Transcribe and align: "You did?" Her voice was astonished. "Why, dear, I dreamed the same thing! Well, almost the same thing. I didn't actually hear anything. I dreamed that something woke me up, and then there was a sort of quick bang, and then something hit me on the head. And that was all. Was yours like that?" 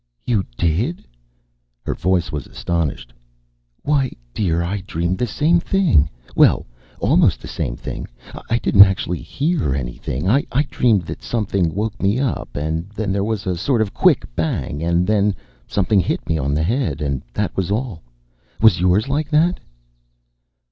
"You 0.25 0.43
did?" 0.57 1.05
Her 1.83 1.93
voice 1.93 2.31
was 2.31 2.47
astonished. 2.47 3.13
"Why, 3.83 4.11
dear, 4.33 4.63
I 4.63 4.81
dreamed 4.87 5.19
the 5.19 5.27
same 5.27 5.59
thing! 5.59 6.09
Well, 6.35 6.65
almost 6.99 7.39
the 7.39 7.47
same 7.47 7.75
thing. 7.75 8.07
I 8.49 8.57
didn't 8.57 8.81
actually 8.81 9.21
hear 9.21 9.75
anything. 9.75 10.27
I 10.27 10.41
dreamed 10.71 11.03
that 11.03 11.21
something 11.21 11.75
woke 11.75 12.01
me 12.01 12.17
up, 12.17 12.55
and 12.55 12.89
then 12.89 13.11
there 13.11 13.23
was 13.23 13.45
a 13.45 13.55
sort 13.55 13.79
of 13.79 13.93
quick 13.93 14.25
bang, 14.35 14.81
and 14.81 15.05
then 15.05 15.35
something 15.67 15.99
hit 15.99 16.27
me 16.27 16.39
on 16.39 16.55
the 16.55 16.63
head. 16.63 16.99
And 16.99 17.21
that 17.35 17.55
was 17.55 17.69
all. 17.69 18.01
Was 18.59 18.81
yours 18.81 19.07
like 19.07 19.29
that?" 19.29 19.59